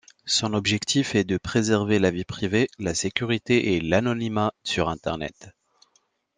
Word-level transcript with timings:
Son 0.25 0.55
objectif 0.55 1.13
est 1.13 1.25
de 1.25 1.37
préserver 1.37 1.99
la 1.99 2.09
vie 2.09 2.25
privée, 2.25 2.69
la 2.79 2.95
sécurité 2.95 3.75
et 3.75 3.81
l'anonymat 3.81 4.51
sur 4.63 4.89
Internet. 4.89 5.51